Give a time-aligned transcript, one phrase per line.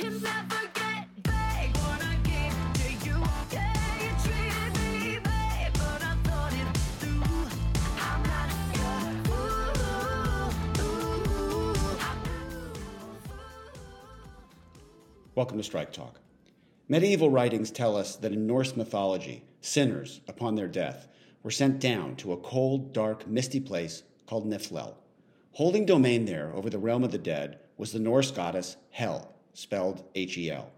[0.00, 0.28] Welcome
[15.56, 16.20] to Strike Talk.
[16.88, 21.08] Medieval writings tell us that in Norse mythology, sinners, upon their death,
[21.42, 24.94] were sent down to a cold, dark, misty place called Niflhel.
[25.52, 30.04] Holding domain there over the realm of the dead was the Norse goddess Hel, spelled
[30.14, 30.70] H E L.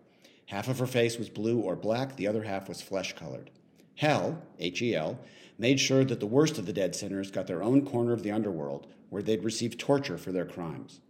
[0.47, 3.51] Half of her face was blue or black, the other half was flesh colored.
[3.97, 5.19] Hel, H E L,
[5.59, 8.31] made sure that the worst of the dead sinners got their own corner of the
[8.31, 11.01] underworld where they'd receive torture for their crimes.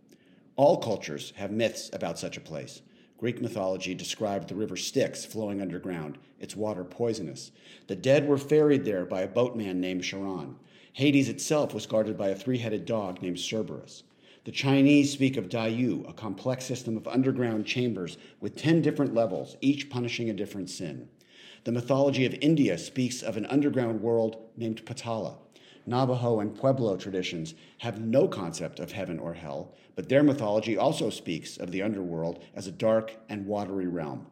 [0.56, 2.82] All cultures have myths about such a place.
[3.18, 7.52] Greek mythology described the river Styx flowing underground, its water poisonous.
[7.86, 10.56] The dead were ferried there by a boatman named Charon.
[10.94, 14.02] Hades itself was guarded by a three headed dog named Cerberus.
[14.44, 19.56] The Chinese speak of Dayu, a complex system of underground chambers with 10 different levels,
[19.60, 21.10] each punishing a different sin.
[21.64, 25.36] The mythology of India speaks of an underground world named Patala.
[25.84, 31.10] Navajo and Pueblo traditions have no concept of heaven or hell, but their mythology also
[31.10, 34.26] speaks of the underworld as a dark and watery realm.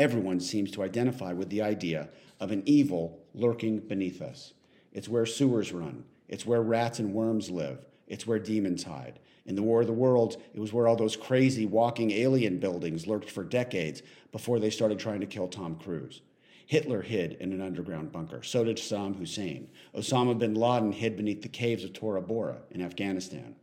[0.00, 2.08] Everyone seems to identify with the idea
[2.40, 4.52] of an evil lurking beneath us.
[4.92, 9.18] It's where sewers run, it's where rats and worms live, it's where demons hide.
[9.46, 13.06] In the War of the Worlds, it was where all those crazy walking alien buildings
[13.06, 16.20] lurked for decades before they started trying to kill Tom Cruise.
[16.66, 18.42] Hitler hid in an underground bunker.
[18.42, 19.70] So did Saddam Hussein.
[19.94, 23.56] Osama bin Laden hid beneath the caves of Tora Bora in Afghanistan.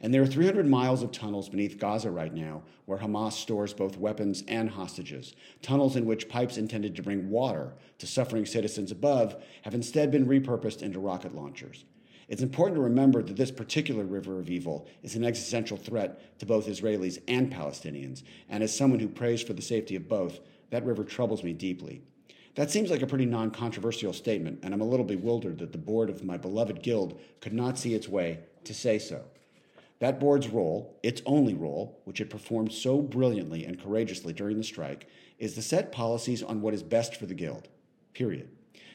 [0.00, 3.98] And there are 300 miles of tunnels beneath Gaza right now where Hamas stores both
[3.98, 5.34] weapons and hostages.
[5.60, 10.28] Tunnels in which pipes intended to bring water to suffering citizens above have instead been
[10.28, 11.84] repurposed into rocket launchers.
[12.28, 16.46] It's important to remember that this particular river of evil is an existential threat to
[16.46, 20.84] both Israelis and Palestinians, and as someone who prays for the safety of both, that
[20.84, 22.02] river troubles me deeply.
[22.54, 25.78] That seems like a pretty non controversial statement, and I'm a little bewildered that the
[25.78, 29.24] board of my beloved guild could not see its way to say so.
[30.00, 34.64] That board's role, its only role, which it performed so brilliantly and courageously during the
[34.64, 35.08] strike,
[35.38, 37.68] is to set policies on what is best for the guild.
[38.12, 38.50] Period.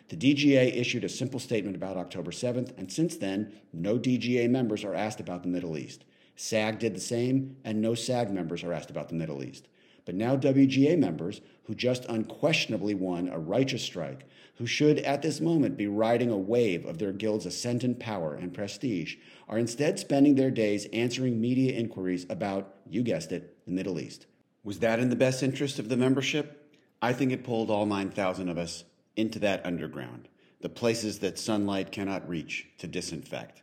[0.09, 4.83] The DGA issued a simple statement about October 7th, and since then, no DGA members
[4.83, 6.03] are asked about the Middle East.
[6.35, 9.67] SAG did the same, and no SAG members are asked about the Middle East.
[10.05, 14.25] But now WGA members, who just unquestionably won a righteous strike,
[14.55, 18.53] who should at this moment be riding a wave of their guild's ascendant power and
[18.53, 19.15] prestige,
[19.47, 24.25] are instead spending their days answering media inquiries about, you guessed it, the Middle East.
[24.63, 26.59] Was that in the best interest of the membership?
[27.01, 28.83] I think it pulled all 9,000 of us
[29.15, 30.27] into that underground,
[30.61, 33.61] the places that sunlight cannot reach to disinfect.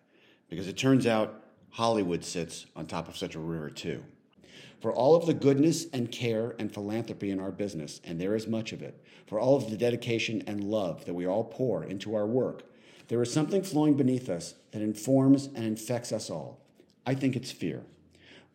[0.49, 4.03] Because it turns out Hollywood sits on top of such a river, too.
[4.81, 8.47] For all of the goodness and care and philanthropy in our business, and there is
[8.47, 12.15] much of it, for all of the dedication and love that we all pour into
[12.15, 12.63] our work,
[13.09, 16.61] there is something flowing beneath us that informs and infects us all.
[17.07, 17.83] I think it's fear.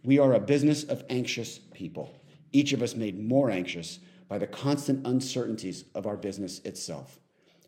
[0.03, 2.13] We are a business of anxious people,
[2.55, 7.19] each of us made more anxious by the constant uncertainties of our business itself.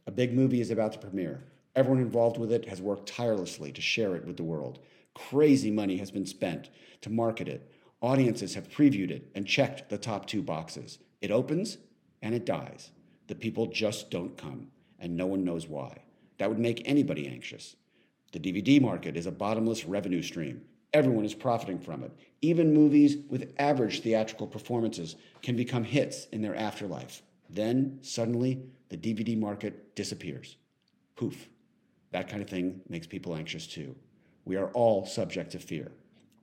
[0.06, 1.44] A big movie is about to premiere.
[1.76, 4.80] Everyone involved with it has worked tirelessly to share it with the world.
[5.14, 6.70] Crazy money has been spent
[7.02, 7.72] to market it.
[8.02, 11.00] Audiences have previewed it and checked the top two boxes.
[11.22, 11.78] It opens
[12.22, 12.92] and it dies.
[13.28, 14.68] The people just don't come,
[15.00, 16.04] and no one knows why.
[16.38, 17.76] That would make anybody anxious.
[18.32, 20.62] The DVD market is a bottomless revenue stream.
[20.94, 22.12] Everyone is profiting from it.
[22.42, 25.16] Even movies with average theatrical performances
[25.48, 27.22] can become hits in their afterlife.
[27.50, 30.58] Then, suddenly, the DVD market disappears.
[31.16, 31.48] Poof.
[32.12, 33.96] That kind of thing makes people anxious too.
[34.44, 35.94] We are all subject to fear.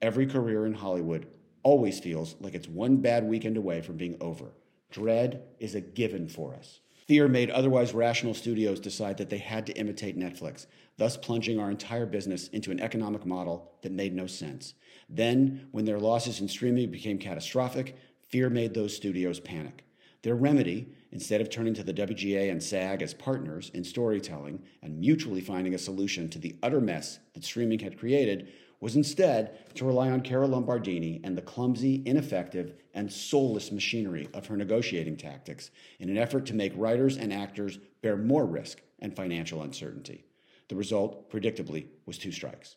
[0.01, 1.27] Every career in Hollywood
[1.63, 4.47] always feels like it's one bad weekend away from being over.
[4.91, 6.81] Dread is a given for us.
[7.07, 10.65] Fear made otherwise rational studios decide that they had to imitate Netflix,
[10.97, 14.73] thus plunging our entire business into an economic model that made no sense.
[15.11, 17.99] Then, when their losses in streaming became catastrophic,
[18.35, 19.85] fear made those studios panic.
[20.23, 24.99] Their remedy, instead of turning to the WGA and SAG as partners in storytelling and
[24.99, 28.49] mutually finding a solution to the utter mess that streaming had created,
[28.81, 34.47] was instead to rely on Carol Lombardini and the clumsy, ineffective, and soulless machinery of
[34.47, 35.71] her negotiating tactics
[36.01, 40.25] in an effort to make writers and actors bear more risk and financial uncertainty.
[40.67, 42.75] The result, predictably, was two strikes.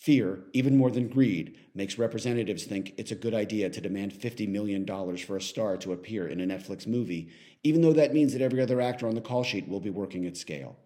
[0.00, 4.48] Fear, even more than greed, makes representatives think it's a good idea to demand $50
[4.48, 4.86] million
[5.18, 7.28] for a star to appear in a Netflix movie,
[7.64, 10.24] even though that means that every other actor on the call sheet will be working
[10.24, 10.78] at scale.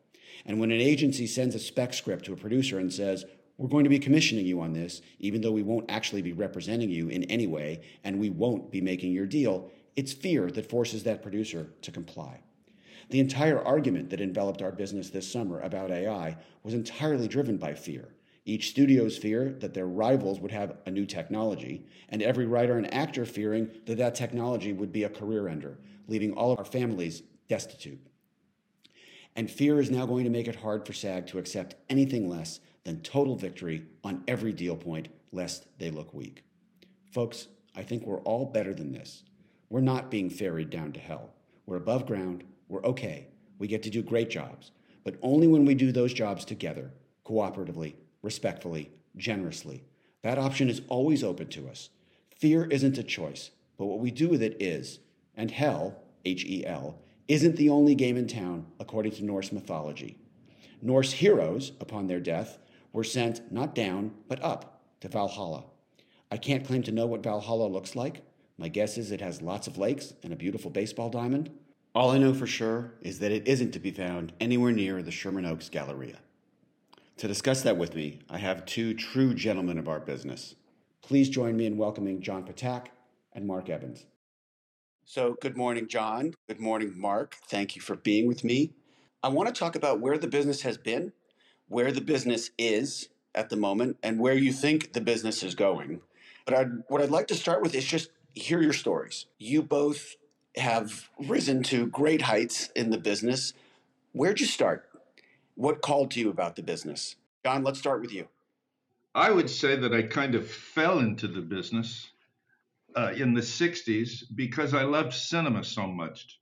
[0.45, 3.25] And when an agency sends a spec script to a producer and says,
[3.57, 6.91] We're going to be commissioning you on this, even though we won't actually be representing
[6.91, 9.71] you in any way, and we won't be making your deal.
[9.95, 12.41] It's fear that forces that producer to comply.
[13.11, 17.75] The entire argument that enveloped our business this summer about AI was entirely driven by
[17.75, 18.09] fear.
[18.47, 22.93] Each studio's fear that their rivals would have a new technology, and every writer and
[22.93, 27.23] actor fearing that that technology would be a career ender, leaving all of our families
[27.49, 28.01] destitute.
[29.35, 32.61] And fear is now going to make it hard for SAG to accept anything less
[32.85, 36.45] than total victory on every deal point, lest they look weak.
[37.11, 39.25] Folks, I think we're all better than this.
[39.71, 41.31] We're not being ferried down to hell.
[41.67, 42.45] We're above ground.
[42.69, 43.29] We're okay.
[43.59, 44.71] We get to do great jobs,
[45.03, 46.93] but only when we do those jobs together,
[47.25, 47.95] cooperatively,
[48.25, 49.85] respectfully, generously.
[50.23, 51.91] That option is always open to us.
[52.37, 54.99] Fear isn't a choice, but what we do with it is.
[55.37, 56.99] And Hel, H E L,
[57.29, 60.17] isn't the only game in town, according to Norse mythology.
[60.81, 62.59] Norse heroes, upon their death,
[62.93, 65.65] were sent not down, but up to Valhalla.
[66.31, 68.23] I can't claim to know what Valhalla looks like.
[68.57, 71.51] My guess is it has lots of lakes and a beautiful baseball diamond.
[71.95, 75.11] All I know for sure is that it isn't to be found anywhere near the
[75.11, 76.19] Sherman Oaks Galleria.
[77.19, 80.57] To discuss that with me, I have two true gentlemen of our business.
[81.01, 82.87] Please join me in welcoming John Ptak
[83.33, 84.07] and Marc Evans.
[85.05, 86.35] So, good morning, John.
[86.49, 87.37] Good morning, Marc.
[87.47, 88.73] Thank you for being with me.
[89.23, 91.13] I want to talk about where the business has been,
[91.69, 96.01] where the business is at the moment, and where you think the business is going.
[96.47, 99.27] But I'd, what I'd like to start with is just hear your stories.
[99.39, 100.17] You both
[100.57, 103.53] have risen to great heights in the business.
[104.13, 104.89] Where'd you start?
[105.57, 107.17] What called to you about the business?
[107.45, 108.29] John, let's start with you.
[109.15, 112.11] I would say that I kind of fell into the business
[112.97, 116.41] uh, in the 60s because I loved cinema so much.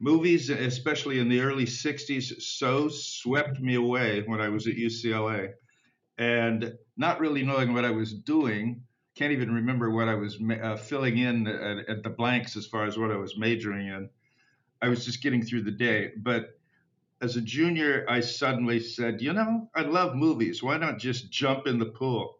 [0.00, 5.52] Movies, especially in the early 60s, so swept me away when I was at UCLA.
[6.18, 8.82] And not really knowing what I was doing,
[9.14, 12.84] can't even remember what I was uh, filling in at, at the blanks as far
[12.84, 14.08] as what I was majoring in.
[14.82, 16.10] I was just getting through the day.
[16.16, 16.58] But
[17.24, 20.62] as a junior, I suddenly said, you know, I love movies.
[20.62, 22.38] Why not just jump in the pool?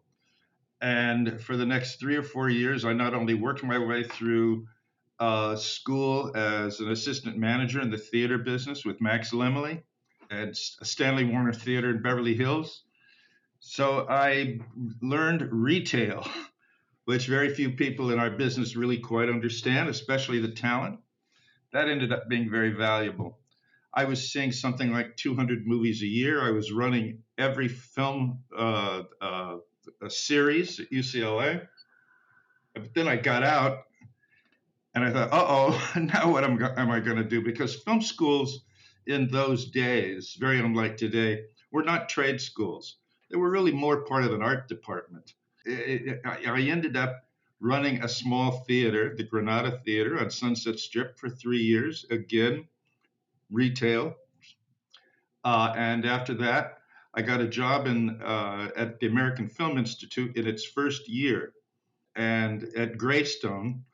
[0.82, 4.66] And for the next three or four years, I not only worked my way through
[5.18, 9.82] uh, school as an assistant manager in the theater business with Max Laemmle
[10.30, 12.82] at Stanley Warner Theater in Beverly Hills.
[13.60, 14.60] So I
[15.00, 16.28] learned retail,
[17.06, 21.00] which very few people in our business really quite understand, especially the talent.
[21.72, 23.38] That ended up being very valuable.
[23.96, 26.42] I was seeing something like 200 movies a year.
[26.42, 29.56] I was running every film uh, uh,
[30.08, 31.66] series at UCLA.
[32.74, 33.84] But then I got out
[34.94, 37.40] and I thought, uh oh, now what am, am I going to do?
[37.42, 38.64] Because film schools
[39.06, 42.96] in those days, very unlike today, were not trade schools.
[43.30, 45.34] They were really more part of an art department.
[45.64, 47.24] It, it, I ended up
[47.60, 52.04] running a small theater, the Granada Theater on Sunset Strip, for three years.
[52.10, 52.66] Again,
[53.54, 54.14] retail.
[55.44, 56.78] Uh, and after that,
[57.14, 61.52] I got a job in uh, at the American Film Institute in its first year,
[62.16, 63.84] and at Greystone,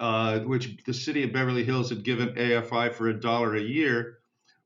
[0.00, 4.18] uh, which the city of Beverly Hills had given AFI for a dollar a year,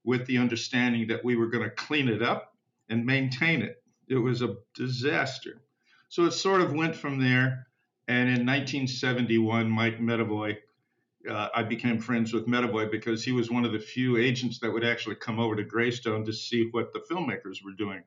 [0.05, 2.57] with the understanding that we were going to clean it up
[2.89, 3.83] and maintain it.
[4.09, 5.61] It was a disaster.
[6.09, 7.67] So it sort of went from there.
[8.09, 10.57] And in 1971, Mike Medavoy
[11.29, 14.73] uh, I became friends with Medavoy because he was one of the few agents that
[14.73, 18.03] would actually come over to Greystone to see what the filmmakers were doing.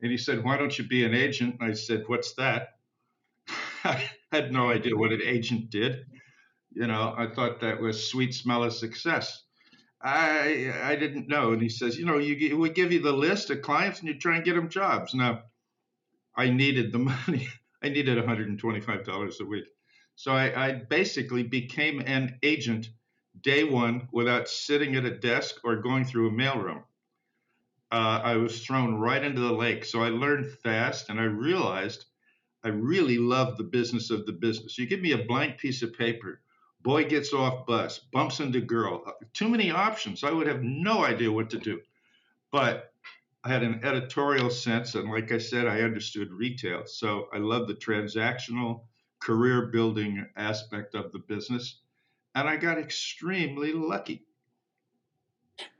[0.00, 1.56] And he said, Why don't you be an agent?
[1.60, 2.70] And I said, What's that?
[3.84, 6.06] I had no idea what an agent did.
[6.72, 9.44] You know, I thought that was sweet smell of success.
[10.02, 11.52] I I didn't know.
[11.52, 14.18] And he says, You know, you, we give you the list of clients and you
[14.18, 15.14] try and get them jobs.
[15.14, 15.42] Now,
[16.34, 17.48] I needed the money.
[17.82, 19.64] I needed $125 a week.
[20.14, 22.90] So I, I basically became an agent
[23.40, 26.82] day one without sitting at a desk or going through a mailroom.
[27.90, 29.84] Uh, I was thrown right into the lake.
[29.84, 32.06] So I learned fast and I realized
[32.64, 34.78] I really love the business of the business.
[34.78, 36.40] You give me a blank piece of paper,
[36.80, 40.24] boy gets off bus, bumps into girl, uh, too many options.
[40.24, 41.80] I would have no idea what to do.
[42.50, 42.92] But
[43.44, 44.94] I had an editorial sense.
[44.94, 46.86] And like I said, I understood retail.
[46.86, 48.82] So I love the transactional
[49.22, 51.80] career building aspect of the business.
[52.34, 54.24] And I got extremely lucky.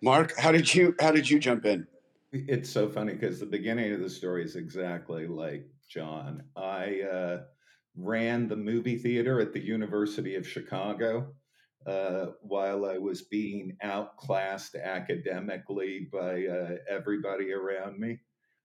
[0.00, 1.86] Marc, how did you how did you jump in?
[2.32, 6.44] It's so funny because the beginning of the story is exactly like John.
[6.56, 7.40] I uh,
[7.96, 11.34] ran the movie theater at the University of Chicago
[11.86, 18.20] uh, while I was being outclassed academically by uh, everybody around me.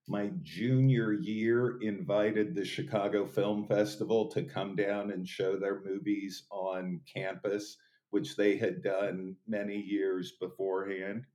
[0.08, 6.44] My junior year invited the Chicago Film Festival to come down and show their movies
[6.50, 7.76] on campus,
[8.10, 11.26] which they had done many years beforehand.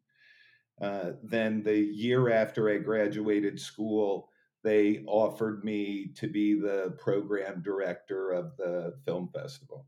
[0.81, 4.29] Uh, then the year after I graduated school,
[4.63, 9.85] they offered me to be the program director of the film festival.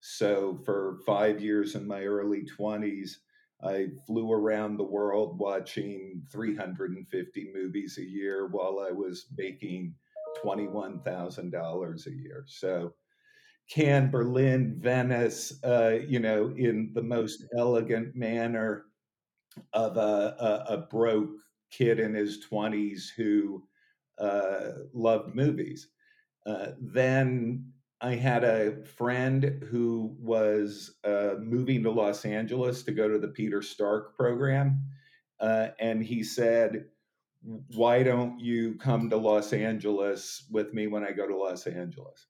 [0.00, 3.16] So for five years in my early 20s,
[3.62, 9.94] I flew around the world watching 350 movies a year while I was making
[10.44, 12.44] $21,000 a year.
[12.46, 12.92] So
[13.68, 18.84] Cannes, Berlin, Venice, uh, you know, in the most elegant manner
[19.72, 20.36] of a,
[20.68, 21.30] a, a broke
[21.70, 23.62] kid in his 20s who
[24.18, 25.88] uh, loved movies.
[26.46, 33.08] Uh, then I had a friend who was uh, moving to Los Angeles to go
[33.08, 34.82] to the Peter Stark program.
[35.40, 36.86] Uh, and he said,
[37.74, 42.26] Why don't you come to Los Angeles with me when I go to Los Angeles?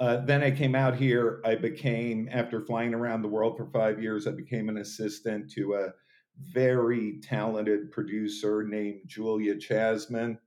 [0.00, 1.40] Uh, then I came out here.
[1.44, 5.74] I became, after flying around the world for five years, I became an assistant to
[5.74, 5.92] a
[6.38, 10.38] very talented producer named Julia Chasman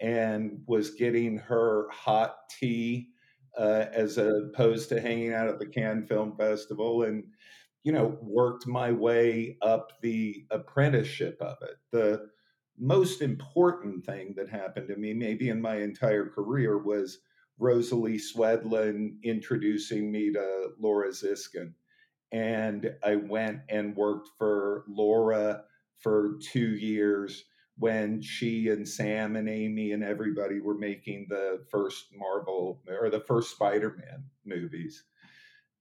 [0.00, 3.08] and was getting her hot tea
[3.58, 7.24] uh, as opposed to hanging out at the Cannes Film Festival and,
[7.82, 11.76] you know, worked my way up the apprenticeship of it.
[11.90, 12.28] The
[12.78, 17.20] most important thing that happened to me, maybe in my entire career, was
[17.58, 21.72] Rosalie Swedlin introducing me to Laura Ziskin.
[22.32, 25.62] And I went and worked for Laura
[25.98, 27.44] for two years
[27.78, 33.20] when she and Sam and Amy and everybody were making the first Marvel or the
[33.20, 35.04] first Spider Man movies.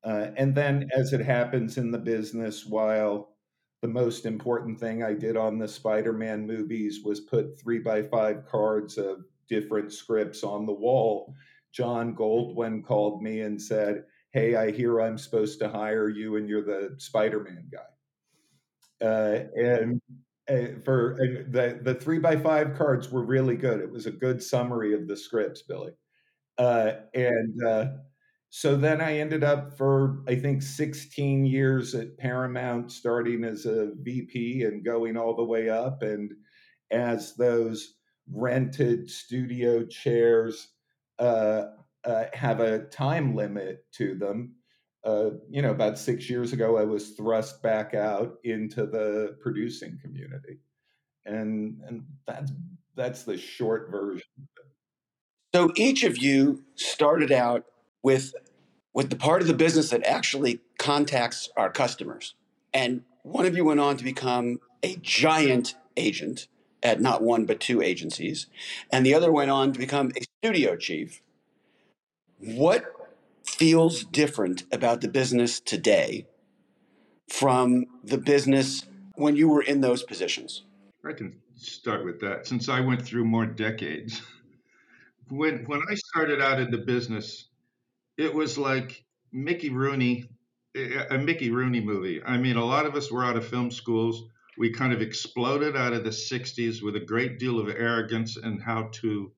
[0.03, 3.35] Uh, and then, as it happens in the business, while
[3.81, 8.01] the most important thing I did on the Spider Man movies was put three by
[8.01, 11.33] five cards of different scripts on the wall,
[11.71, 16.50] John Goldwyn called me and said, Hey, I hear I'm supposed to hire you and
[16.50, 19.05] you're the Spider Man guy.
[19.05, 20.01] Uh, and
[20.50, 21.17] uh, for
[21.50, 23.79] the the three by five cards were really good.
[23.79, 25.91] It was a good summary of the scripts, Billy.
[26.57, 27.85] Uh, and uh,
[28.50, 33.93] so then I ended up for I think 16 years at Paramount, starting as a
[34.01, 36.03] VP and going all the way up.
[36.03, 36.31] And
[36.91, 37.95] as those
[38.31, 40.69] rented studio chairs
[41.19, 41.63] uh,
[42.03, 44.55] uh, have a time limit to them,
[45.03, 50.00] uh, you know, about six years ago, I was thrust back out into the producing
[50.01, 50.60] community,
[51.25, 52.51] and and that's
[52.95, 54.24] that's the short version.
[55.53, 57.65] So each of you started out
[58.01, 58.33] with
[58.93, 62.36] with the part of the business that actually contacts our customers,
[62.74, 66.48] and one of you went on to become a giant agent
[66.81, 68.48] at not one but two agencies,
[68.89, 71.22] and the other went on to become a studio chief.
[72.39, 73.02] What
[73.63, 76.27] feels different about the business today
[77.29, 80.63] from the business when you were in those positions?
[81.08, 84.22] I can start with that since I went through more decades.
[85.29, 87.48] When when I started out in the business,
[88.17, 90.25] it was like Mickey Rooney,
[91.10, 92.22] a Mickey Rooney movie.
[92.22, 94.25] I mean, a lot of us were out of film schools.
[94.58, 98.62] We kind of exploded out of the 60s with a great deal of arrogance and
[98.62, 99.32] how to,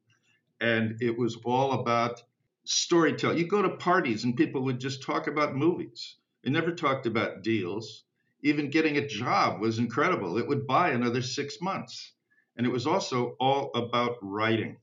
[0.60, 2.24] and it was all about
[2.66, 3.38] storytelling.
[3.38, 6.18] You go to parties and people would just talk about movies.
[6.44, 8.04] They never talked about deals.
[8.44, 10.38] Even getting a job was incredible.
[10.38, 12.14] It would buy another six months.
[12.58, 14.78] And it was also all about writing.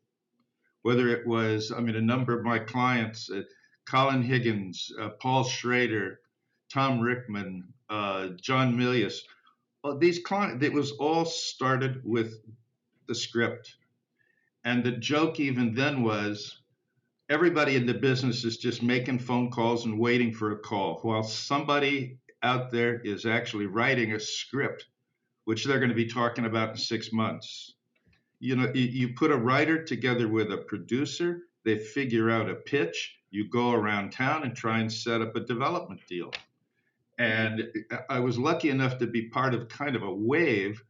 [0.83, 3.43] Whether it was, I mean, a number of my clients, uh,
[3.85, 6.21] Colin Higgins, uh, Paul Schrader,
[6.73, 9.21] Tom Rickman, uh, John Milius,
[9.85, 12.35] well, these clients, it was all started with
[13.09, 13.77] the script.
[14.65, 16.62] And the joke even then was
[17.29, 21.23] everybody in the business is just making phone calls and waiting for a call while
[21.23, 24.87] somebody out there is actually writing a script
[25.45, 27.75] which they're going to be talking about in six months.
[28.41, 33.19] You know you put a writer together with a producer they figure out a pitch
[33.31, 36.33] you go around town and try and set up a development deal.
[37.19, 37.63] And
[38.11, 40.83] i was lucky enough to be part of kind of a wave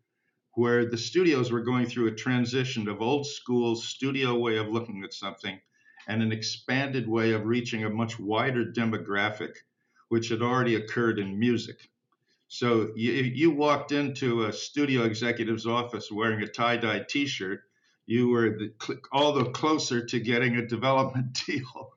[0.55, 5.05] where the studios were going through a transition of old school studio way of looking
[5.05, 5.61] at something
[6.07, 9.55] and an expanded way of reaching a much wider demographic,
[10.09, 11.91] which had already occurred in music.
[12.49, 17.63] So you, you walked into a studio executive's office wearing a tie-dye T-shirt,
[18.07, 21.93] you were the, all the closer to getting a development deal.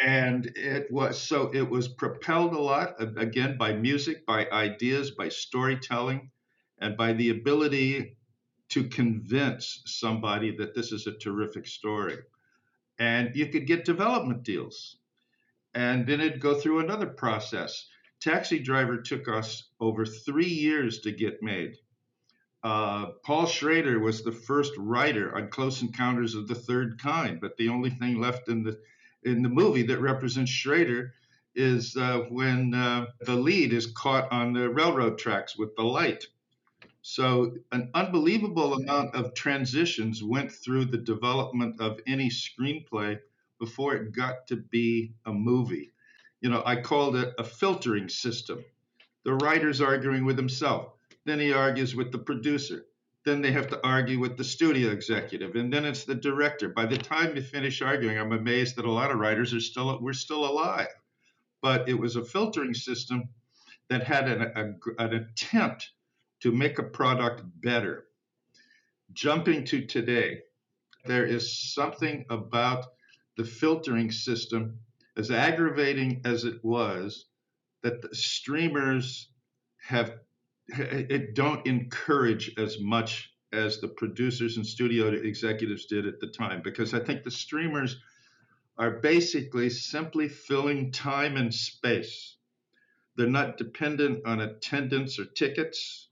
[0.00, 5.28] And it was so it was propelled a lot again by music, by ideas, by
[5.28, 6.30] storytelling,
[6.78, 8.16] and by the ability
[8.70, 12.18] to convince somebody that this is a terrific story.
[12.98, 14.96] And you could get development deals.
[15.74, 17.86] And then it'd go through another process.
[18.20, 21.76] Taxi Driver took us over three years to get made.
[22.64, 27.56] Uh, Paul Schrader was the first writer on Close Encounters of the Third Kind, but
[27.56, 28.78] the only thing left in the
[29.24, 31.14] in the movie that represents Schrader
[31.54, 36.24] is uh, when uh, the lead is caught on the railroad tracks with the light.
[37.02, 43.20] So, an unbelievable amount of transitions went through the development of any screenplay
[43.58, 45.92] before it got to be a movie.
[46.40, 48.64] You know, I called it a filtering system.
[49.24, 50.92] The writer's arguing with himself,
[51.24, 52.86] then he argues with the producer,
[53.24, 56.68] then they have to argue with the studio executive, and then it's the director.
[56.68, 59.98] By the time you finish arguing, I'm amazed that a lot of writers are still
[60.00, 60.88] we're still alive.
[61.60, 63.28] But it was a filtering system
[63.88, 65.90] that had an, a, an attempt
[66.40, 68.06] to make a product better.
[69.12, 70.40] Jumping to today,
[71.04, 72.86] there is something about
[73.36, 74.78] the filtering system,
[75.16, 77.26] as aggravating as it was,
[77.82, 79.30] that the streamers
[79.80, 80.18] have
[80.68, 86.60] it don't encourage as much as the producers and studio executives did at the time
[86.62, 87.98] because I think the streamers
[88.76, 92.36] are basically simply filling time and space.
[93.16, 96.07] They're not dependent on attendance or tickets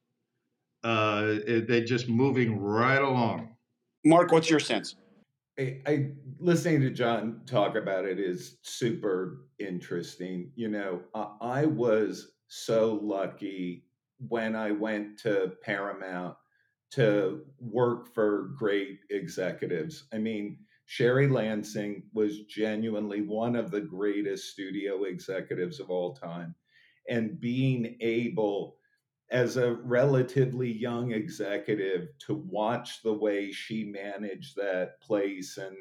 [0.87, 3.49] uh, they're just moving right along.
[4.05, 4.95] Marc, what's your sense?
[5.59, 10.53] I, I, listening to John talk about it is super interesting.
[10.55, 13.85] You know, I, I was so lucky
[14.29, 16.37] when I went to Paramount
[16.93, 20.05] to work for great executives.
[20.13, 26.55] I mean, Sherry Lansing was genuinely one of the greatest studio executives of all time.
[27.09, 28.77] And being able
[29.31, 35.77] as a relatively young executive to watch the way she managed that place and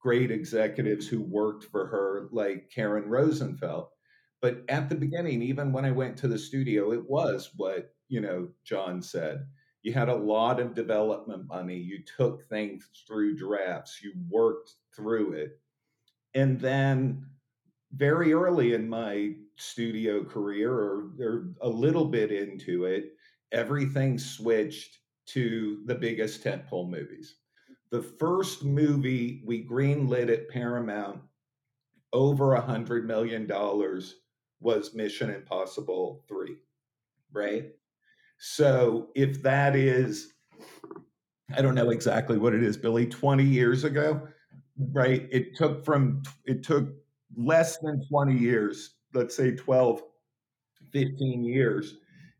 [0.00, 3.88] great executives who worked for her like Karen Rosenfeld.
[4.40, 8.20] But at the beginning, even when I went to the studio, it was what, you
[8.20, 9.46] know, John said.
[9.82, 11.76] You had a lot of development money.
[11.76, 14.00] You took things through drafts.
[14.02, 15.60] You worked through it.
[16.34, 17.26] And then
[17.92, 23.14] very early in my studio career or, or a little bit into it,
[23.52, 27.36] everything switched to the biggest tentpole movies.
[27.90, 31.20] The first movie we greenlit at Paramount
[32.12, 34.16] over a hundred million dollars
[34.60, 36.56] was Mission Impossible 3,
[37.32, 37.70] right?
[38.38, 40.34] So if that is,
[41.54, 44.28] I don't know exactly what it is, Billy, 20 years ago,
[44.92, 45.28] right?
[45.30, 46.88] It took from, it took
[47.36, 50.02] less than 20 years, let's say 12,
[50.92, 51.96] 15 years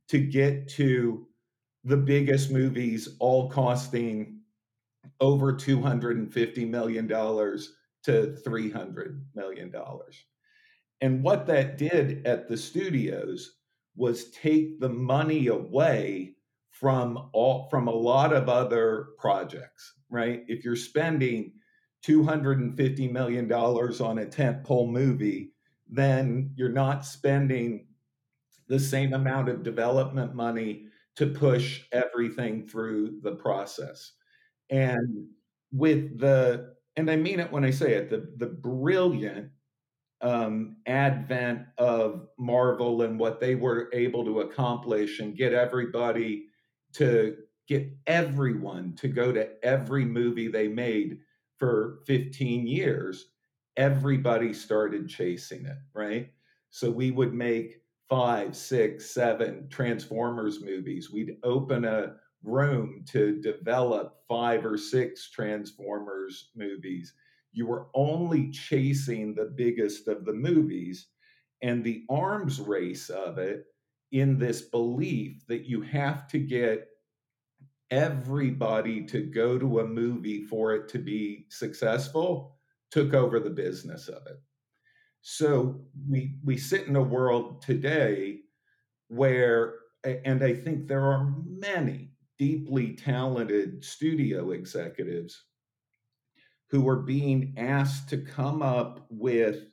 [0.08, 1.26] to get to
[1.84, 4.40] the biggest movies all costing
[5.20, 7.74] over 250 million dollars
[8.04, 10.24] to 300 million dollars.
[11.00, 13.56] And what that did at the studios
[13.96, 16.34] was take the money away
[16.70, 20.44] from all from a lot of other projects, right?
[20.46, 21.52] If you're spending
[22.02, 25.52] 250 million dollars on a tentpole movie,
[25.88, 27.86] then you're not spending
[28.68, 34.12] the same amount of development money to push everything through the process.
[34.70, 35.26] And
[35.72, 39.50] with the, and I mean it when I say it, the, the brilliant
[40.20, 46.46] um, advent of Marvel and what they were able to accomplish and get everybody
[46.94, 47.36] to
[47.68, 51.18] get everyone to go to every movie they made
[51.58, 53.30] for 15 years,
[53.76, 56.30] everybody started chasing it, right?
[56.70, 61.10] So we would make five, six, seven Transformers movies.
[61.12, 67.14] We'd open a room to develop five or six Transformers movies.
[67.52, 71.08] You were only chasing the biggest of the movies
[71.62, 73.64] and the arms race of it
[74.12, 76.86] in this belief that you have to get
[77.90, 82.56] everybody to go to a movie for it to be successful
[82.90, 84.40] took over the business of it.
[85.22, 88.40] So we we sit in a world today
[89.08, 89.74] where
[90.04, 95.44] and I think there are many deeply talented studio executives
[96.70, 99.64] who are being asked to come up with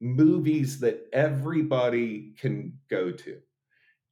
[0.00, 3.38] movies that everybody can go to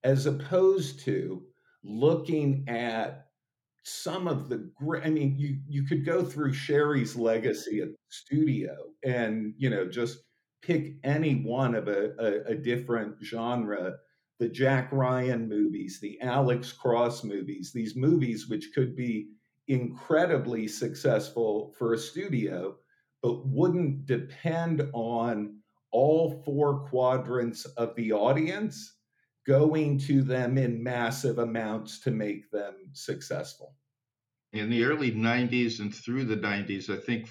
[0.04, 1.42] as opposed to
[1.82, 3.26] looking at
[3.84, 7.96] some of the great i mean you you could go through sherry's legacy at the
[8.10, 10.18] studio and you know just
[10.60, 13.94] pick any one of a, a, a different genre
[14.38, 19.30] the Jack Ryan movies, the Alex Cross movies, these movies which could be
[19.66, 22.76] incredibly successful for a studio,
[23.22, 25.58] but wouldn't depend on
[25.90, 28.97] all four quadrants of the audience
[29.48, 33.74] going to them in massive amounts to make them successful.
[34.52, 37.30] In the early 90s and through the 90s, I think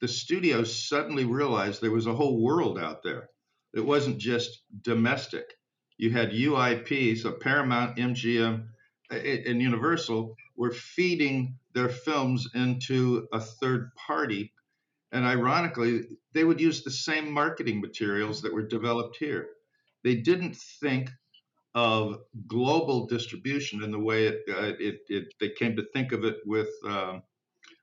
[0.00, 3.30] the studios suddenly realized there was a whole world out there.
[3.74, 5.54] It wasn't just domestic.
[5.98, 8.68] You had UIP, so Paramount, MGM,
[9.10, 14.52] and Universal were feeding their films into a third party.
[15.10, 19.48] And ironically, they would use the same marketing materials that were developed here.
[20.04, 21.10] They didn't think
[21.74, 26.24] of global distribution in the way it, uh, it, it, they came to think of
[26.24, 27.18] it with uh,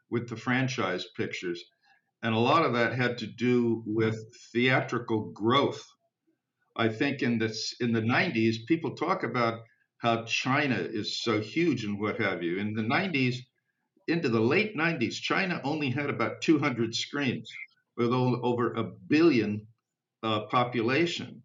[0.10, 1.64] with the franchise pictures,
[2.24, 4.18] and a lot of that had to do with
[4.52, 5.84] theatrical growth.
[6.76, 9.62] I think in this in the 90s, people talk about
[9.98, 12.58] how China is so huge and what have you.
[12.58, 13.38] In the 90s,
[14.08, 17.52] into the late 90s, China only had about 200 screens
[17.98, 19.66] with over a billion
[20.24, 21.42] uh, population.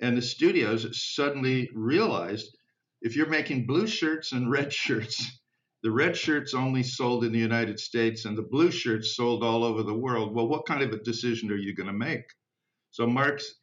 [0.00, 2.56] And the studios suddenly realized
[3.02, 5.40] if you're making blue shirts and red shirts,
[5.82, 9.64] the red shirts only sold in the United States and the blue shirts sold all
[9.64, 10.34] over the world.
[10.34, 12.24] Well, what kind of a decision are you going to make?
[12.90, 13.54] So Marc's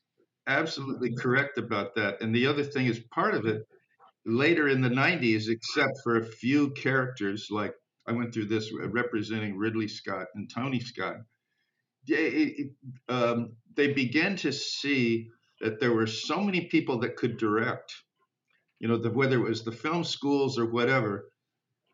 [0.48, 2.22] absolutely correct about that.
[2.22, 3.64] And the other thing is part of it
[4.26, 7.74] later in the 90s, except for a few characters like
[8.08, 11.18] I went through this representing Ridley Scott and Tony Scott.
[12.08, 12.70] They,
[13.08, 15.30] um, they began to see
[15.64, 17.94] that there were so many people that could direct,
[18.80, 21.32] you know, the, whether it was the film schools or whatever.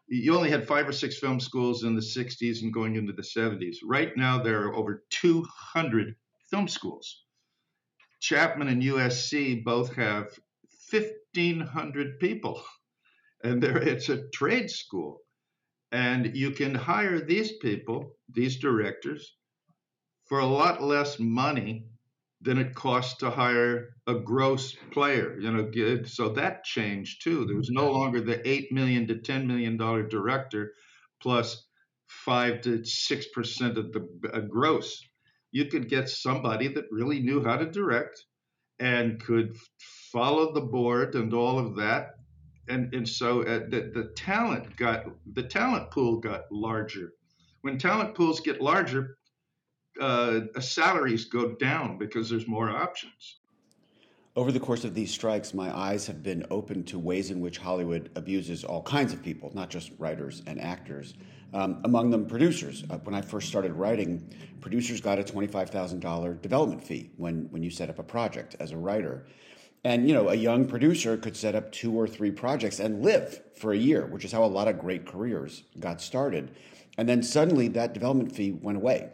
[0.08, 3.21] You only had five or six film schools in the 60s and going into the
[3.21, 3.77] 70s.
[3.86, 6.15] Right now, there are over 200
[6.49, 7.25] film schools.
[8.19, 10.27] Chapman and USC both have
[10.91, 12.63] 1,500 people,
[13.43, 15.21] and there it's a trade school.
[15.91, 19.36] And you can hire these people, these directors,
[20.25, 21.86] for a lot less money
[22.41, 25.38] than it costs to hire a gross player.
[25.39, 27.45] You know, so that changed too.
[27.45, 30.73] There was no longer the eight million to ten million dollar director
[31.21, 31.67] plus
[32.08, 35.02] five to six percent of the uh, gross.
[35.52, 38.23] You could get somebody that really knew how to direct
[38.80, 39.56] and could
[40.12, 42.12] follow the board and all of that.
[42.69, 47.12] And, and so uh, the, the talent got the talent pool got larger.
[47.62, 49.17] When talent pools get larger,
[49.99, 53.38] uh, salaries go down because there's more options.
[54.35, 57.57] Over the course of these strikes, my eyes have been open to ways in which
[57.57, 61.15] Hollywood abuses all kinds of people, not just writers and actors.
[61.53, 62.83] Um, among them, producers.
[62.89, 64.31] Uh, when I first started writing,
[64.62, 68.77] producers got a $25,000 development fee when, when you set up a project as a
[68.77, 69.25] writer.
[69.83, 73.41] And, you know, a young producer could set up two or three projects and live
[73.55, 76.51] for a year, which is how a lot of great careers got started.
[76.97, 79.09] And then suddenly that development fee went away.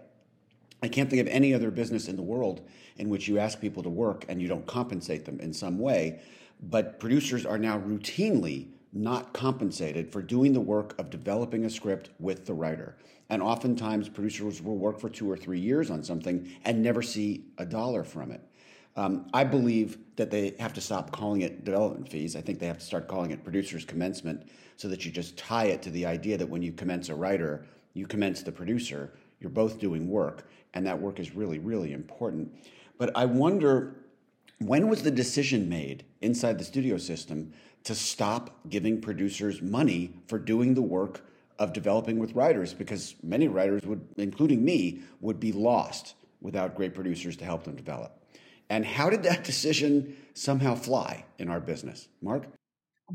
[0.83, 3.83] I can't think of any other business in the world in which you ask people
[3.83, 6.21] to work and you don't compensate them in some way.
[6.61, 12.09] But producers are now routinely not compensated for doing the work of developing a script
[12.19, 12.95] with the writer.
[13.29, 17.45] And oftentimes, producers will work for two or three years on something and never see
[17.57, 18.41] a dollar from it.
[18.95, 22.35] Um, I believe that they have to stop calling it development fees.
[22.35, 25.65] I think they have to start calling it producer's commencement so that you just tie
[25.65, 29.11] it to the idea that when you commence a writer, you commence the producer.
[29.45, 32.51] You're both doing work and that work is really, really important.
[32.97, 33.95] But I wonder
[34.57, 37.53] when was the decision made inside the studio system
[37.83, 41.21] to stop giving producers money for doing the work
[41.59, 42.73] of developing with writers?
[42.73, 47.75] Because many writers would, including me, would be lost without great producers to help them
[47.75, 48.19] develop.
[48.71, 52.07] And how did that decision somehow fly in our business?
[52.19, 52.47] Marc?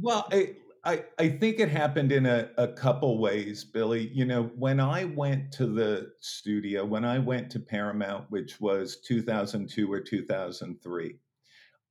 [0.01, 0.51] Well, I,
[0.83, 4.09] I, I think it happened in a, a couple ways, Billy.
[4.15, 8.97] You know, when I went to the studio, when I went to Paramount, which was
[9.05, 11.17] 2002 or 2003,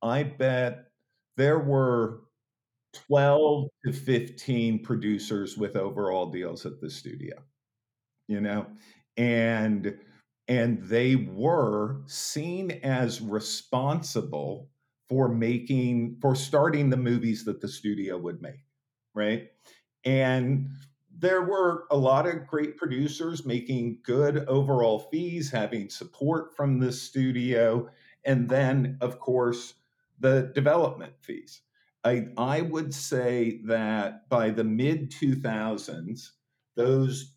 [0.01, 0.85] I bet
[1.37, 2.21] there were
[2.93, 7.35] 12 to 15 producers with overall deals at the studio,
[8.27, 8.65] you know,
[9.17, 9.97] and
[10.47, 14.67] and they were seen as responsible
[15.07, 18.63] for making for starting the movies that the studio would make
[19.13, 19.49] right?
[20.05, 20.69] And
[21.17, 26.91] there were a lot of great producers making good overall fees, having support from the
[26.91, 27.89] studio,
[28.23, 29.73] and then, of course,
[30.19, 31.61] the development fees.
[32.03, 36.29] I, I would say that by the mid 2000s,
[36.75, 37.33] those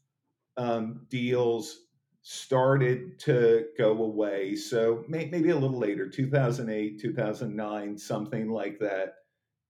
[0.57, 1.81] um, deals
[2.23, 4.55] started to go away.
[4.55, 9.15] So may, maybe a little later, 2008, 2009, something like that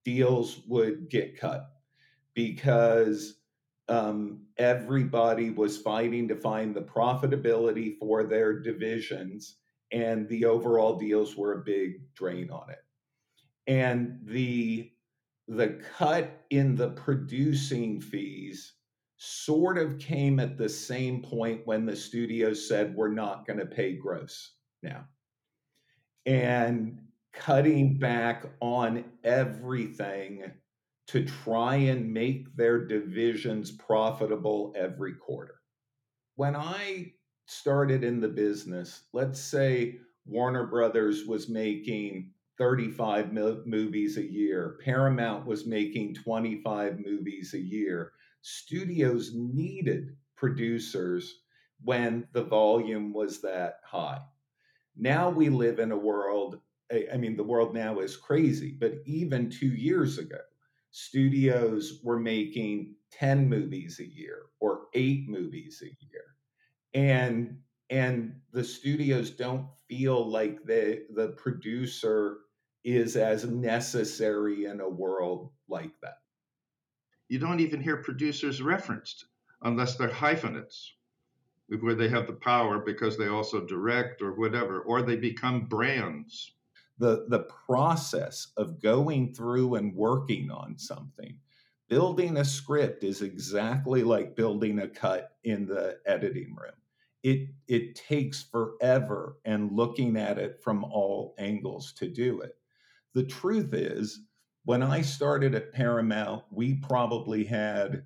[0.05, 1.72] deals would get cut
[2.35, 3.35] because
[3.89, 9.57] um, everybody was fighting to find the profitability for their divisions,
[9.91, 12.85] and the overall deals were a big drain on it.
[13.67, 14.91] And the
[15.49, 18.75] the cut in the producing fees
[19.17, 23.67] sort of came at the same point when the studios said we're not going to
[23.67, 25.05] pay gross now.
[26.27, 26.99] And
[27.33, 30.51] cutting back on everything
[31.13, 35.57] to try and make their divisions profitable every quarter.
[36.37, 37.13] When I
[37.45, 45.45] started in the business, let's say Warner Brothers was making 35 movies a year, Paramount
[45.45, 48.13] was making 25 movies a year.
[48.41, 51.41] Studios needed producers
[51.85, 54.23] when the volume was that high.
[54.97, 56.59] Now we live in a world,
[56.91, 60.39] I mean, the world now is crazy, but even two years ago,
[60.93, 66.37] studios were making 10 movies a year or eight movies a year.
[66.95, 67.59] And
[67.91, 72.39] and the studios don't feel like the the producer
[72.85, 76.19] is as necessary in a world like that.
[77.29, 79.27] You don't even hear producers referenced
[79.63, 80.95] unless they're hyphenates,
[81.81, 86.53] where they have the power because they also direct or whatever, or they become brands
[87.03, 91.37] the the process of going through and working on something.
[91.89, 96.77] Building a script is exactly like building a cut in the editing room.
[97.25, 102.55] It it takes forever and looking at it from all angles to do it.
[103.15, 104.21] The truth is
[104.65, 108.05] when i started at paramount we probably had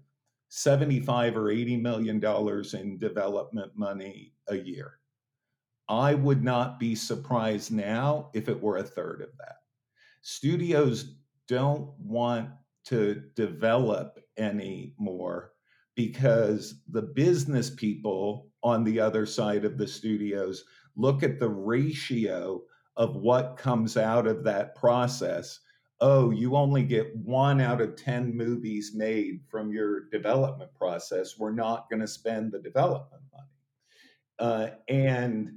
[0.49, 4.99] 75 or 80 million dollars in development money a year
[5.89, 9.57] I would not be surprised now if it were a third of that.
[10.23, 11.15] Studios
[11.49, 12.51] don't want
[12.87, 15.53] to develop anymore
[15.95, 20.65] because the business people on the other side of the studios
[20.97, 22.63] look at the ratio
[22.97, 25.61] of what comes out of that process.
[26.01, 31.39] Oh, you only get one out of 10 movies made from your development process.
[31.39, 33.47] We're not going to spend the development money.
[34.39, 35.53] Uh, and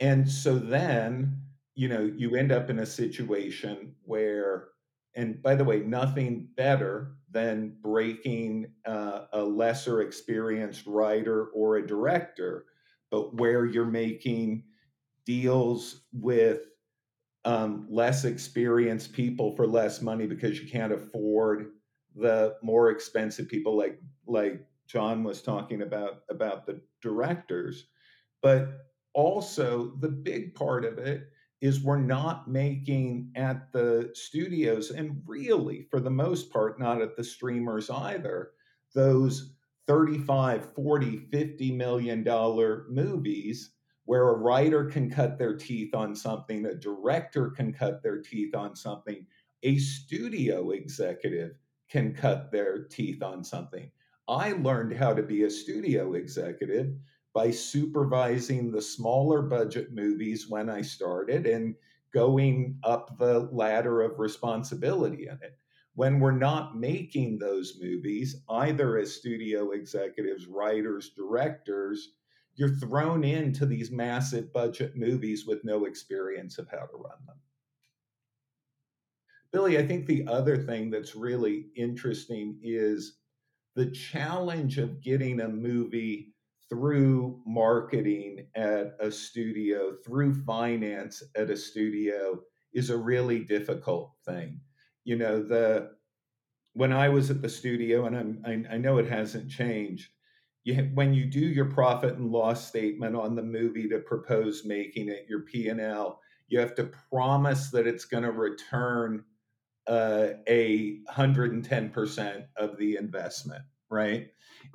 [0.00, 1.40] and so then,
[1.74, 4.68] you know, you end up in a situation where,
[5.16, 11.86] and by the way, nothing better than breaking uh, a lesser experienced writer or a
[11.86, 12.66] director,
[13.10, 14.64] but where you're making
[15.24, 16.60] deals with
[17.44, 21.72] um, less experienced people for less money because you can't afford
[22.16, 27.86] the more expensive people like like John was talking about about the directors.
[28.42, 35.22] But also the big part of it is we're not making at the studios and
[35.26, 38.50] really for the most part not at the streamers either
[38.94, 39.54] those
[39.86, 43.70] 35 40 50 million dollar movies
[44.06, 48.54] where a writer can cut their teeth on something a director can cut their teeth
[48.54, 49.24] on something
[49.62, 51.52] a studio executive
[51.88, 53.90] can cut their teeth on something.
[54.28, 56.94] I learned how to be a studio executive
[57.34, 61.74] by supervising the smaller budget movies when I started and
[62.14, 65.58] going up the ladder of responsibility in it.
[65.96, 72.14] When we're not making those movies, either as studio executives, writers, directors,
[72.54, 77.36] you're thrown into these massive budget movies with no experience of how to run them.
[79.52, 83.18] Billy, I think the other thing that's really interesting is
[83.74, 86.33] the challenge of getting a movie
[86.74, 92.40] through marketing at a studio, through finance at a studio
[92.72, 94.60] is a really difficult thing.
[95.04, 95.92] You know, the
[96.72, 100.10] when I was at the studio, and I'm, I, I know it hasn't changed.
[100.64, 105.08] You, when you do your profit and loss statement on the movie to propose making
[105.08, 109.22] it your P and L, you have to promise that it's going to return
[109.86, 114.26] uh, a hundred and ten percent of the investment, right?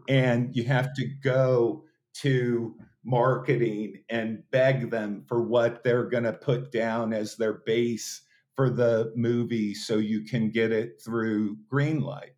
[0.07, 1.83] And you have to go
[2.21, 8.21] to marketing and beg them for what they're going to put down as their base
[8.55, 12.31] for the movie so you can get it through greenlight.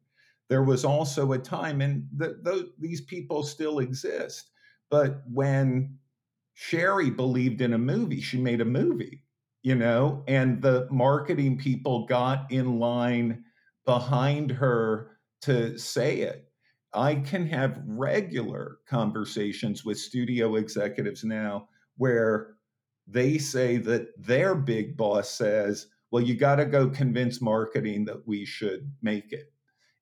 [0.49, 4.51] There was also a time and the, the, these people still exist
[4.91, 5.97] but when
[6.53, 9.23] sherry believed in a movie she made a movie
[9.63, 13.43] you know and the marketing people got in line
[13.85, 16.50] behind her to say it
[16.93, 22.55] I can have regular conversations with studio executives now where
[23.07, 28.27] they say that their big boss says, well, you got to go convince marketing that
[28.27, 29.51] we should make it.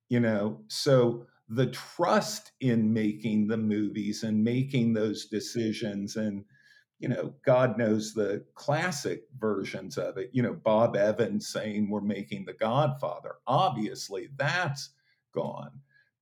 [0.10, 6.44] You know, so the trust in making the movies and making those decisions and
[7.00, 10.30] you know, God knows the classic versions of it.
[10.34, 13.36] You know, Bob Evans saying we're making The Godfather.
[13.48, 14.90] Obviously, that's
[15.34, 15.72] gone.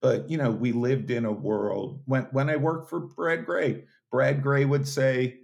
[0.02, 3.86] But you know, we lived in a world when when I worked for Brad Grey,
[4.12, 5.42] Brad Grey would say,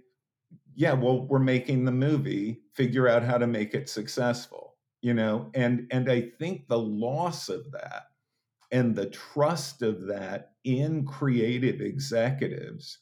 [0.74, 2.62] "Yeah, well, we're making the movie.
[2.74, 7.48] Figure out how to make it successful." You know, and and I think the loss
[7.48, 8.04] of that
[8.72, 12.98] and the trust of that in creative executives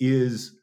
[0.00, 0.58] is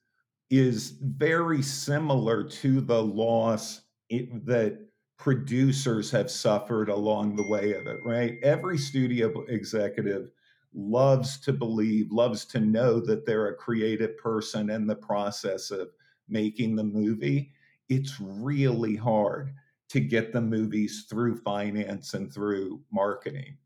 [0.51, 4.88] is very similar to the loss it, that
[5.19, 8.39] producers have suffered along the way of it, right?
[8.41, 10.31] Every studio executive
[10.73, 15.89] loves to believe, loves to know that they're a creative person in the process of
[16.29, 17.51] making the movie.
[17.89, 19.53] It's really hard
[19.89, 23.57] to get the movies through finance and through marketing.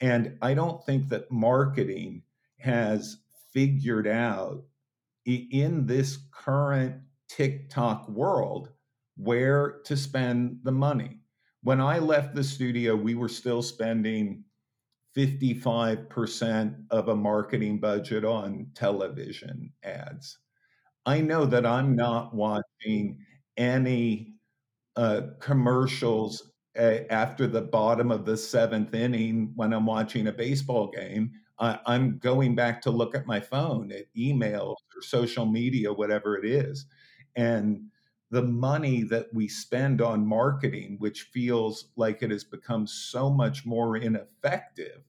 [0.00, 2.22] And I don't think that marketing
[2.58, 3.18] has
[3.52, 4.62] figured out
[5.24, 8.70] in this current TikTok world
[9.18, 11.18] where to spend the money.
[11.62, 14.44] When I left the studio, we were still spending
[15.16, 20.38] 55% of a marketing budget on television ads.
[21.04, 23.18] I know that I'm not watching
[23.56, 24.34] any
[24.94, 30.88] uh, commercials uh, after the bottom of the seventh inning when I'm watching a baseball
[30.88, 31.32] game.
[31.58, 36.36] I, I'm going back to look at my phone, at emails or social media, whatever
[36.36, 36.86] it is.
[37.34, 37.88] And
[38.30, 43.64] the money that we spend on marketing, which feels like it has become so much
[43.64, 45.02] more ineffective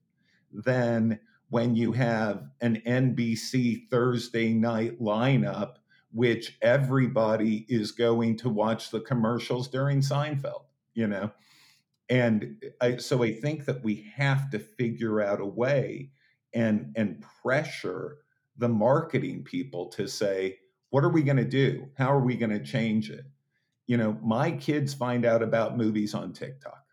[0.53, 5.75] than when you have an NBC Thursday night lineup,
[6.11, 11.31] which everybody is going to watch the commercials during Seinfeld, you know?
[12.09, 16.11] And I, so I think that we have to figure out a way
[16.53, 18.17] and and pressure
[18.57, 20.58] the marketing people to say
[20.89, 23.25] what are we going to do how are we going to change it
[23.87, 26.83] you know my kids find out about movies on tiktok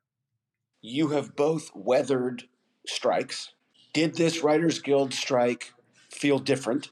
[0.82, 2.44] You have both weathered
[2.86, 3.52] strikes.
[3.92, 5.72] Did this Writers Guild strike
[6.10, 6.90] feel different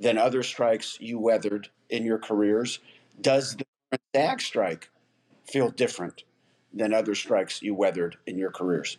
[0.00, 2.78] than other strikes you weathered in your careers?
[3.20, 4.90] Does the current SAG strike
[5.46, 6.24] feel different
[6.72, 8.98] than other strikes you weathered in your careers?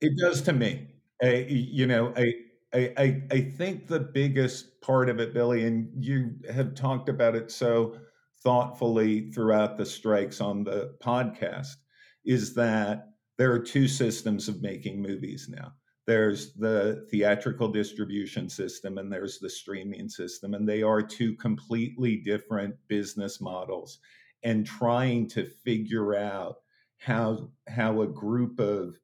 [0.00, 0.88] it does to me
[1.22, 2.32] I, you know I,
[2.76, 7.34] I i i think the biggest part of it billy and you have talked about
[7.34, 7.96] it so
[8.42, 11.74] thoughtfully throughout the strikes on the podcast
[12.24, 13.08] is that
[13.38, 15.72] there are two systems of making movies now.
[16.06, 22.16] There's the theatrical distribution system and there's the streaming system and they are two completely
[22.18, 23.98] different business models
[24.44, 26.56] and trying to figure out
[26.98, 28.96] how how a group of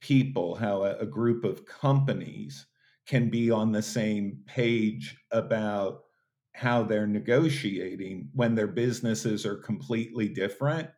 [0.00, 2.66] people how a, a group of companies
[3.06, 6.02] can be on the same page about
[6.54, 10.88] how they're negotiating when their businesses are completely different.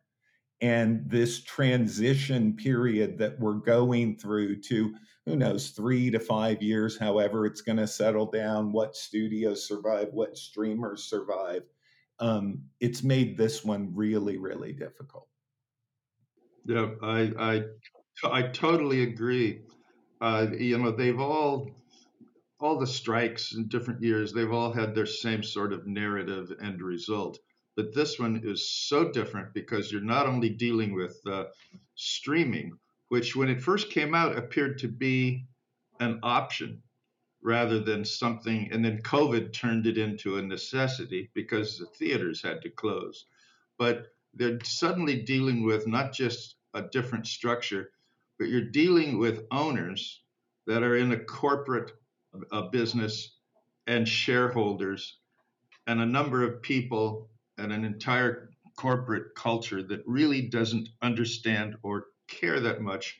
[0.61, 6.97] And this transition period that we're going through to who knows three to five years
[6.97, 11.63] however it's going to settle down what studios survive what streamers survive
[12.19, 15.27] um, it's made this one really really difficult.
[16.65, 17.63] Yeah, I I
[18.23, 19.61] I totally agree.
[20.21, 21.69] Uh, you know, they've all
[22.59, 26.81] all the strikes in different years, they've all had their same sort of narrative end
[26.81, 27.37] result.
[27.75, 31.45] But this one is so different because you're not only dealing with uh,
[31.95, 32.71] streaming,
[33.09, 35.45] which when it first came out appeared to be
[35.99, 36.81] an option
[37.41, 42.61] rather than something, and then COVID turned it into a necessity because the theaters had
[42.61, 43.25] to close.
[43.77, 47.91] But they're suddenly dealing with not just a different structure,
[48.37, 50.21] but you're dealing with owners
[50.67, 51.91] that are in a corporate
[52.51, 53.35] uh, business
[53.87, 55.17] and shareholders
[55.87, 62.05] and a number of people and an entire corporate culture that really doesn't understand or
[62.27, 63.19] care that much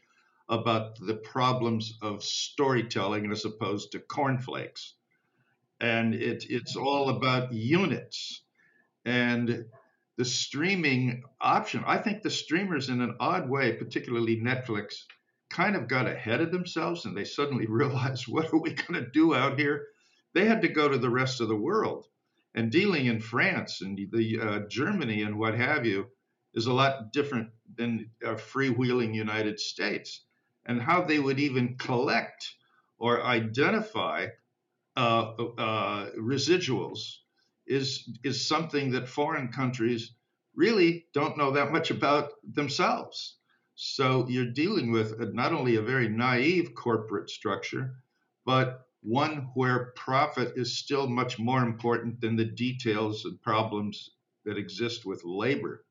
[0.50, 4.94] about the problems of storytelling as opposed to cornflakes.
[5.80, 8.42] And it, it's all about units.
[9.06, 9.66] And
[10.18, 14.96] the streaming option, I think the streamers, in an odd way, particularly Netflix,
[15.50, 19.10] kind of got ahead of themselves and they suddenly realized, what are we going to
[19.10, 19.88] do out here?
[20.34, 22.06] They had to go to the rest of the world.
[22.56, 26.06] And dealing in France and the uh, Germany and what have you
[26.54, 30.24] is a lot different than a freewheeling United States.
[30.66, 32.54] And how they would even collect
[33.00, 34.28] or identify
[34.96, 37.00] uh, uh, residuals
[37.66, 40.14] is is something that foreign countries
[40.56, 43.38] really don't know that much about themselves.
[43.76, 47.96] So you're dealing with not only a very naive corporate structure,
[48.46, 54.12] but one where profit is still much more important than the details and problems
[54.46, 55.86] that exist with labor.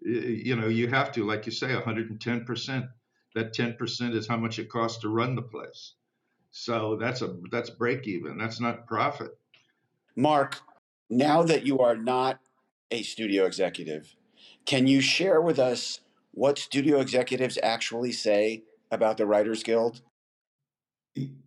[0.00, 2.88] You know, you have to, like you say, 110%.
[3.34, 5.94] That 10% is how much it costs to run the place.
[6.52, 8.38] So that's a that's break even.
[8.38, 9.36] That's not profit.
[10.14, 10.60] Marc,
[11.16, 12.40] now that you are not
[12.90, 14.14] a studio executive,
[14.66, 16.00] can you share with us
[16.32, 20.02] what studio executives actually say about the Writers Guild?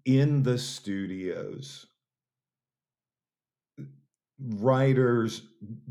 [0.06, 1.88] In the studios,
[4.40, 5.42] writers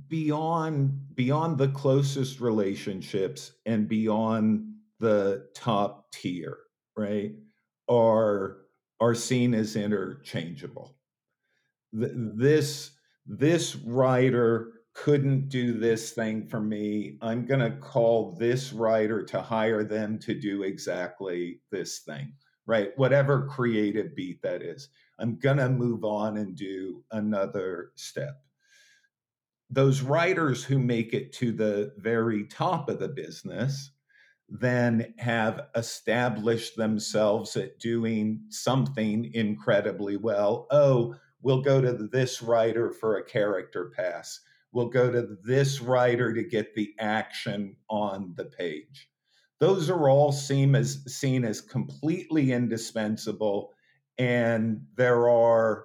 [0.09, 6.57] beyond beyond the closest relationships and beyond the top tier,
[6.97, 7.33] right,
[7.89, 8.59] are
[9.01, 10.97] are seen as interchangeable.
[11.93, 12.96] This
[13.27, 17.19] this writer couldn't do this thing for me.
[17.21, 22.33] I'm going to call this writer to hire them to do exactly this thing,
[22.67, 22.93] right?
[22.97, 24.89] Whatever creative beat that is.
[25.19, 28.41] I'm going to move on and do another step.
[29.69, 33.91] Those writers who make it to the very top of the business
[34.49, 40.69] then have established themselves at doing something incredibly well.
[40.71, 41.17] Oh,
[41.47, 44.41] we'll go to this writer for a character pass.
[44.73, 49.09] We'll go to this writer to get the action on the page.
[49.61, 53.71] Those are all seen as seen as completely indispensable.
[54.19, 55.85] And there are,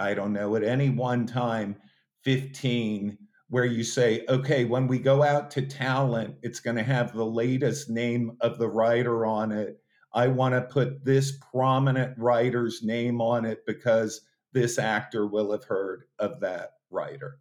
[0.00, 1.76] I don't know, at any one time,
[2.24, 3.16] 15
[3.50, 7.24] where you say, okay, when we go out to talent, it's going to have the
[7.24, 9.78] latest name of the writer on it.
[10.12, 14.22] I want to put this prominent writer's name on it because
[14.54, 17.40] this actor will have heard of that writer.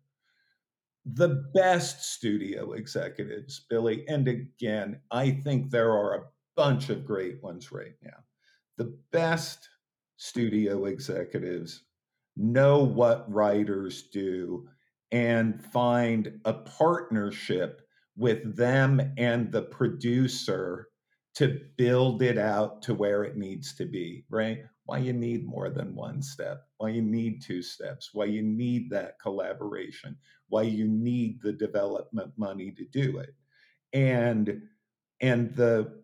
[1.06, 7.42] The best studio executives, Billy, and again, I think there are a bunch of great
[7.42, 8.24] ones right now.
[8.78, 9.70] The best
[10.18, 11.84] studio executives
[12.36, 14.68] know what writers do
[15.12, 17.82] and find a partnership
[18.16, 20.88] with them and the producer
[21.36, 24.60] to build it out to where it needs to be, right?
[24.86, 28.90] Why you need more than one step, why you need two steps, why you need
[28.92, 30.18] that collaboration,
[30.50, 33.34] why you need the development money to do it.
[33.94, 34.62] And
[35.22, 36.04] and the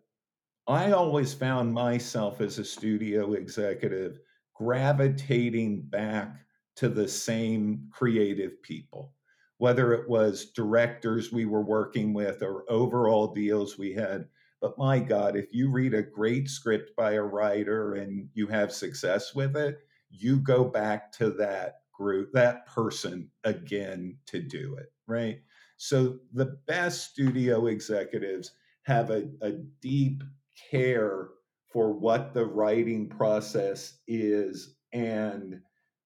[0.67, 4.19] I always found myself as a studio executive
[4.53, 6.35] gravitating back
[6.75, 9.13] to the same creative people,
[9.57, 14.27] whether it was directors we were working with or overall deals we had.
[14.61, 18.71] But my God, if you read a great script by a writer and you have
[18.71, 19.79] success with it,
[20.09, 25.39] you go back to that group, that person again to do it, right?
[25.77, 28.51] So the best studio executives
[28.83, 29.51] have a, a
[29.81, 30.23] deep
[30.69, 31.29] care
[31.71, 35.61] for what the writing process is and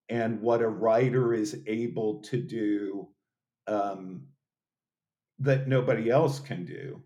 [0.09, 3.07] and what a writer is able to do
[3.67, 4.27] um,
[5.39, 7.01] that nobody else can do.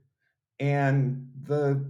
[0.60, 1.86] And the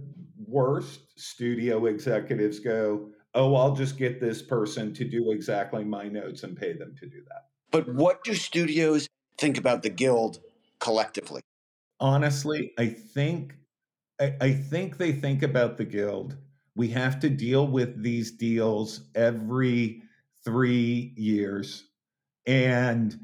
[0.46, 6.42] worst studio executives go, oh, I'll just get this person to do exactly my notes
[6.42, 7.46] and pay them to do that.
[7.70, 9.06] But what do studios
[9.38, 10.40] think about the guild
[10.80, 11.42] collectively?
[12.00, 13.54] Honestly, I think
[14.20, 16.36] I, I think they think about the guild.
[16.74, 20.02] We have to deal with these deals every
[20.44, 21.84] three years.
[22.46, 23.18] And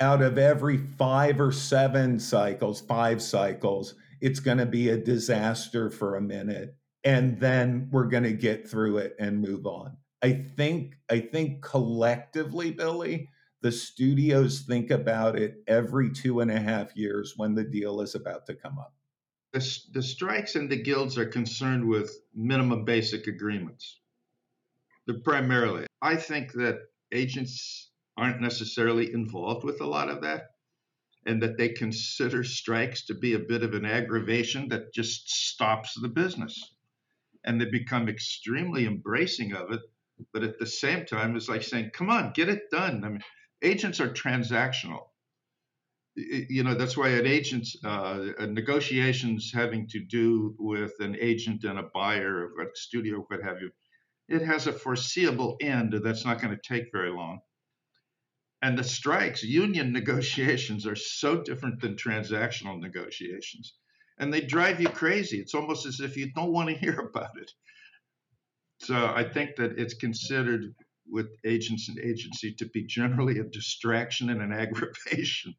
[0.00, 5.90] out of every five or seven cycles, five cycles, it's going to be a disaster
[5.90, 6.76] for a minute.
[7.04, 9.96] And then we're going to get through it and move on.
[10.22, 13.28] I think, I think collectively, Billy,
[13.62, 18.14] the studios think about it every two and a half years when the deal is
[18.14, 18.94] about to come up.
[19.52, 24.00] The, the strikes and the guilds are concerned with minimum basic agreements.
[25.06, 25.86] They're primarily.
[26.02, 26.80] I think that
[27.12, 30.55] agents aren't necessarily involved with a lot of that
[31.26, 35.94] and that they consider strikes to be a bit of an aggravation that just stops
[36.00, 36.76] the business.
[37.44, 39.80] And they become extremely embracing of it.
[40.32, 43.04] But at the same time, it's like saying, come on, get it done.
[43.04, 43.22] I mean,
[43.62, 45.04] agents are transactional.
[46.14, 51.78] You know, that's why an agent's uh, negotiations having to do with an agent and
[51.78, 53.70] a buyer, a studio, what have you,
[54.28, 57.40] it has a foreseeable end that's not going to take very long.
[58.62, 63.74] And the strikes, union negotiations are so different than transactional negotiations.
[64.18, 65.38] And they drive you crazy.
[65.38, 67.50] It's almost as if you don't want to hear about it.
[68.80, 70.74] So I think that it's considered
[71.08, 75.54] with agents and agency to be generally a distraction and an aggravation.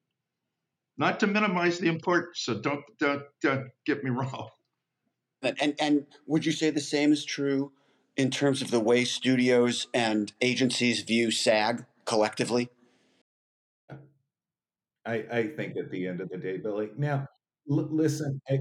[0.97, 4.49] Not to minimize the importance, so don't don't, don't get me wrong.
[5.43, 7.71] And, and and would you say the same is true
[8.15, 12.69] in terms of the way studios and agencies view SAG collectively?
[15.07, 16.89] I, I think at the end of the day, Billy.
[16.97, 17.27] Now,
[17.71, 18.59] l- listen, I,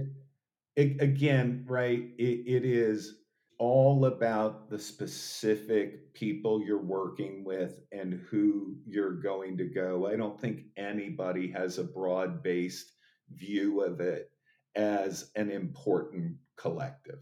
[0.77, 2.11] a- again, right?
[2.19, 3.21] It, it is
[3.59, 10.07] all about the specific people you're working with and who you're going to go.
[10.07, 12.93] I don't think anybody has a broad based
[13.31, 14.31] view of it
[14.75, 17.21] as an important collective.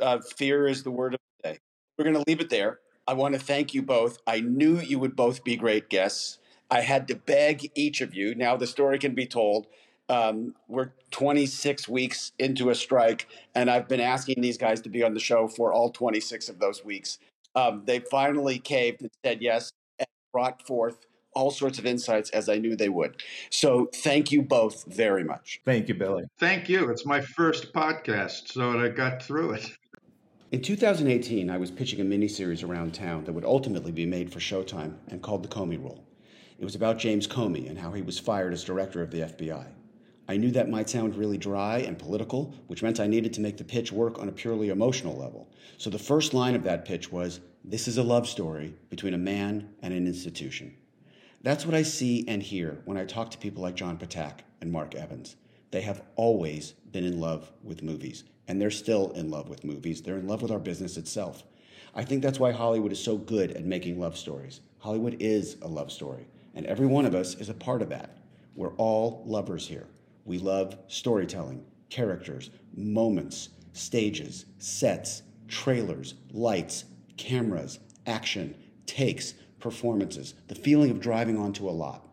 [0.00, 1.58] Uh, fear is the word of the day.
[1.96, 2.80] We're going to leave it there.
[3.06, 4.18] I want to thank you both.
[4.26, 6.38] I knew you would both be great guests.
[6.74, 8.34] I had to beg each of you.
[8.34, 9.68] Now the story can be told.
[10.08, 15.04] Um, we're 26 weeks into a strike, and I've been asking these guys to be
[15.04, 17.18] on the show for all 26 of those weeks.
[17.54, 19.70] Um, they finally caved and said yes
[20.00, 23.22] and brought forth all sorts of insights as I knew they would.
[23.50, 25.60] So thank you both very much.
[25.64, 26.24] Thank you, Billy.
[26.40, 26.90] Thank you.
[26.90, 29.70] It's my first podcast, so I got through it.
[30.50, 34.40] In 2018, I was pitching a miniseries around town that would ultimately be made for
[34.40, 36.04] Showtime and called The Comey Rule.
[36.58, 39.66] It was about James Comey and how he was fired as director of the FBI.
[40.28, 43.56] I knew that might sound really dry and political, which meant I needed to make
[43.56, 45.50] the pitch work on a purely emotional level.
[45.78, 49.18] So the first line of that pitch was This is a love story between a
[49.18, 50.74] man and an institution.
[51.42, 54.70] That's what I see and hear when I talk to people like John Ptak and
[54.70, 55.36] Marc Evans.
[55.70, 60.02] They have always been in love with movies, and they're still in love with movies.
[60.02, 61.42] They're in love with our business itself.
[61.94, 64.60] I think that's why Hollywood is so good at making love stories.
[64.78, 68.18] Hollywood is a love story, and every one of us is a part of that.
[68.54, 69.86] We're all lovers here.
[70.24, 76.84] We love storytelling, characters, moments, stages, sets, trailers, lights,
[77.16, 78.54] cameras, action,
[78.86, 82.06] takes, performances, the feeling of driving onto a lot.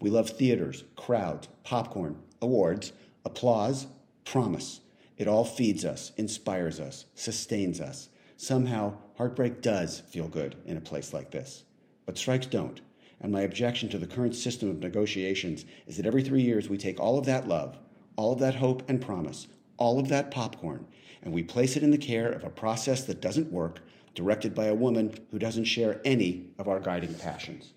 [0.00, 2.92] We love theaters, crowds, popcorn, awards,
[3.24, 3.86] applause,
[4.24, 4.80] promise.
[5.16, 8.08] It all feeds us, inspires us, sustains us.
[8.36, 11.64] Somehow, heartbreak does feel good in a place like this.
[12.06, 12.80] But strikes don't.
[13.20, 16.78] And my objection to the current system of negotiations is that every three years we
[16.78, 17.78] take all of that love,
[18.16, 20.86] all of that hope and promise, all of that popcorn,
[21.22, 23.80] and we place it in the care of a process that doesn't work,
[24.14, 27.72] directed by a woman who doesn't share any of our guiding passions.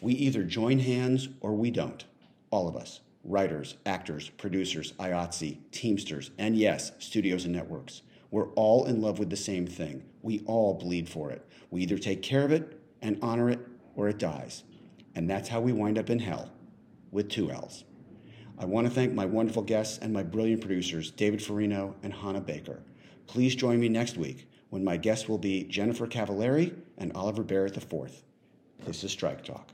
[0.00, 2.04] We either join hands or we don't.
[2.50, 8.00] All of us writers, actors, producers, IATSE, Teamsters, and yes, studios and networks.
[8.30, 10.02] We're all in love with the same thing.
[10.22, 11.46] We all bleed for it.
[11.70, 13.60] We either take care of it and honor it
[13.94, 14.64] or it dies.
[15.14, 16.50] And that's how we wind up in hell
[17.10, 17.84] with two L's.
[18.58, 22.40] I want to thank my wonderful guests and my brilliant producers, David Farino and Hannah
[22.40, 22.82] Baker.
[23.26, 27.76] Please join me next week when my guests will be Jennifer Cavallari and Oliver Barrett
[27.76, 28.22] IV.
[28.84, 29.70] This is Strike Talk.